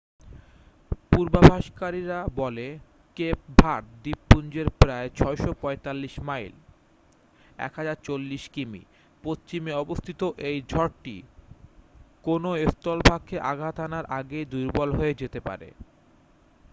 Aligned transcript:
পূর্বাভাসকারীরা 1.11 2.19
বলে 2.35 2.67
Cape 3.17 3.39
Verde 3.59 3.87
দ্বীপপুঞ্জের 4.03 4.67
প্রায় 4.79 5.07
৬৪৫ 5.19 6.13
মাইল 6.19 6.53
১০৪০ 7.59 8.43
কিমি 8.47 8.81
পশ্চিমে 9.23 9.71
অবস্থিত 9.73 10.21
এই 10.49 10.57
ঝড়টি 10.67 11.17
কোন 12.23 12.43
স্থলভাগকে 12.71 13.37
আঘাত 13.51 13.75
হানার 13.79 14.05
আগেই 14.19 14.45
দুর্বল 14.45 14.89
হয়ে 14.91 15.13
যেতে 15.13 15.39
পারে। 15.39 15.69